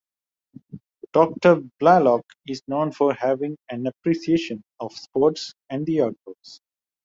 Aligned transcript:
Doctor 1.13 1.57
Blalock 1.79 2.23
is 2.47 2.63
known 2.67 2.91
for 2.91 3.13
having 3.13 3.55
an 3.69 3.85
appreciation 3.85 4.63
of 4.79 4.91
sports 4.93 5.53
and 5.69 5.85
the 5.85 6.01
outdoors. 6.01 6.59